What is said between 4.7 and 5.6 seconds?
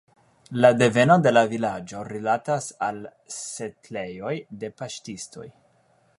paŝtistoj.